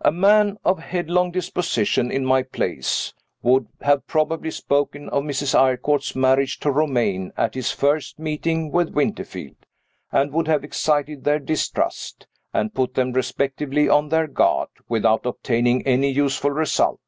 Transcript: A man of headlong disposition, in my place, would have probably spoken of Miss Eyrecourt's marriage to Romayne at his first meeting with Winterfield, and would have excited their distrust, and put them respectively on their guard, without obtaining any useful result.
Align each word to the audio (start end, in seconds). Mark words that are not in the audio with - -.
A 0.00 0.10
man 0.10 0.56
of 0.64 0.78
headlong 0.78 1.30
disposition, 1.30 2.10
in 2.10 2.24
my 2.24 2.42
place, 2.42 3.12
would 3.42 3.68
have 3.82 4.06
probably 4.06 4.50
spoken 4.50 5.10
of 5.10 5.24
Miss 5.24 5.54
Eyrecourt's 5.54 6.16
marriage 6.16 6.58
to 6.60 6.70
Romayne 6.70 7.34
at 7.36 7.52
his 7.54 7.70
first 7.70 8.18
meeting 8.18 8.72
with 8.72 8.94
Winterfield, 8.94 9.56
and 10.10 10.32
would 10.32 10.48
have 10.48 10.64
excited 10.64 11.22
their 11.24 11.38
distrust, 11.38 12.26
and 12.54 12.72
put 12.72 12.94
them 12.94 13.12
respectively 13.12 13.90
on 13.90 14.08
their 14.08 14.26
guard, 14.26 14.70
without 14.88 15.26
obtaining 15.26 15.86
any 15.86 16.10
useful 16.12 16.50
result. 16.52 17.02